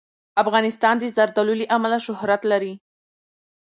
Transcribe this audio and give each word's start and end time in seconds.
افغانستان 0.43 0.95
د 0.99 1.03
زردالو 1.15 1.53
له 1.61 1.65
امله 1.75 1.97
شهرت 2.07 2.41
لري. 2.51 2.73